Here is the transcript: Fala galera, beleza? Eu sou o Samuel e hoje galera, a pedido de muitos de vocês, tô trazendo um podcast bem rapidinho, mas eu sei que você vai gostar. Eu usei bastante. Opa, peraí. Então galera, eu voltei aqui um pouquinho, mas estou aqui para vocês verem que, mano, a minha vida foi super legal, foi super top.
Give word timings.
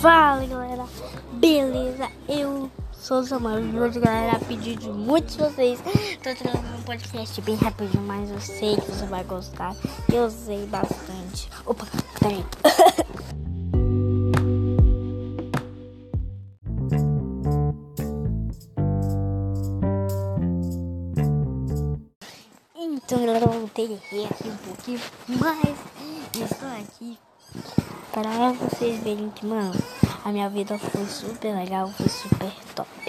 Fala 0.00 0.46
galera, 0.46 0.86
beleza? 1.32 2.08
Eu 2.26 2.70
sou 2.90 3.18
o 3.18 3.22
Samuel 3.22 3.60
e 3.66 3.78
hoje 3.78 4.00
galera, 4.00 4.38
a 4.38 4.40
pedido 4.40 4.80
de 4.80 4.88
muitos 4.88 5.36
de 5.36 5.42
vocês, 5.42 5.78
tô 6.22 6.34
trazendo 6.34 6.74
um 6.74 6.82
podcast 6.84 7.38
bem 7.42 7.54
rapidinho, 7.56 8.02
mas 8.04 8.30
eu 8.30 8.40
sei 8.40 8.76
que 8.76 8.90
você 8.90 9.04
vai 9.04 9.22
gostar. 9.24 9.76
Eu 10.10 10.24
usei 10.24 10.64
bastante. 10.68 11.50
Opa, 11.66 11.86
peraí. 12.18 12.42
Então 22.74 23.26
galera, 23.26 23.44
eu 23.44 23.50
voltei 23.50 23.94
aqui 23.96 24.48
um 24.48 24.56
pouquinho, 24.56 25.00
mas 25.28 25.76
estou 26.32 26.68
aqui 26.68 27.18
para 28.12 28.52
vocês 28.52 29.02
verem 29.02 29.30
que, 29.30 29.46
mano, 29.46 29.72
a 30.24 30.32
minha 30.32 30.48
vida 30.48 30.78
foi 30.78 31.06
super 31.06 31.54
legal, 31.54 31.88
foi 31.90 32.08
super 32.08 32.52
top. 32.74 33.00